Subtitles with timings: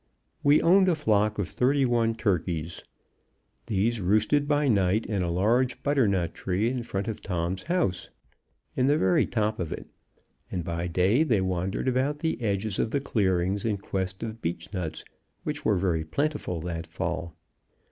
[0.41, 2.83] We owned a flock of thirty one turkeys.
[3.67, 8.09] These roosted by night in a large butternut tree in front of Tom's house
[8.75, 9.85] in the very top of it,
[10.49, 14.73] and by day they wandered about the edges of the clearings in quest of beech
[14.73, 15.05] nuts,
[15.43, 17.35] which were very plentiful that fall.